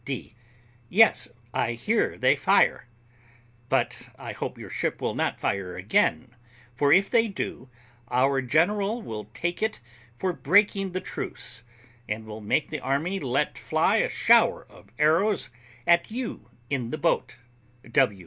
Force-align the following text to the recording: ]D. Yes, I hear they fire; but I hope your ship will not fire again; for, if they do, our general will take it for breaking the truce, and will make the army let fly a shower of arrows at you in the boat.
]D. 0.03 0.33
Yes, 0.89 1.29
I 1.53 1.73
hear 1.73 2.17
they 2.17 2.35
fire; 2.35 2.87
but 3.69 4.07
I 4.17 4.31
hope 4.31 4.57
your 4.57 4.71
ship 4.71 4.99
will 4.99 5.13
not 5.13 5.39
fire 5.39 5.75
again; 5.77 6.33
for, 6.73 6.91
if 6.91 7.07
they 7.11 7.27
do, 7.27 7.69
our 8.09 8.41
general 8.41 9.03
will 9.03 9.25
take 9.35 9.61
it 9.61 9.79
for 10.17 10.33
breaking 10.33 10.93
the 10.93 11.01
truce, 11.01 11.61
and 12.09 12.25
will 12.25 12.41
make 12.41 12.69
the 12.69 12.79
army 12.79 13.19
let 13.19 13.59
fly 13.59 13.97
a 13.97 14.09
shower 14.09 14.65
of 14.71 14.89
arrows 14.97 15.51
at 15.85 16.09
you 16.09 16.49
in 16.67 16.89
the 16.89 16.97
boat. 16.97 17.35